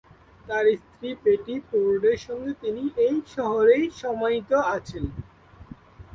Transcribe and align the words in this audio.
তার 0.45 0.65
স্ত্রী 0.79 1.09
বেটি 1.23 1.55
ফোর্ডের 1.67 2.17
সঙ্গে 2.27 2.51
তিনি 2.61 2.83
এ 2.99 3.29
শহরেই 3.35 3.85
সমাহিত 4.01 4.51
আছেন। 4.75 5.05